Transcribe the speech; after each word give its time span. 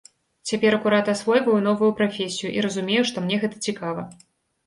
Цяпер 0.51 0.71
акурат 0.77 1.09
асвойваю 1.13 1.57
новую 1.67 1.89
прафесію 1.99 2.49
і 2.57 2.63
разумею, 2.67 3.03
што 3.09 3.17
мне 3.27 3.35
гэта 3.43 3.61
цікава. 3.71 4.01